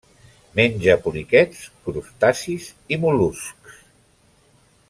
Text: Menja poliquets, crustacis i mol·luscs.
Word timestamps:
Menja 0.59 0.95
poliquets, 1.03 1.59
crustacis 1.89 2.73
i 2.97 3.01
mol·luscs. 3.05 3.81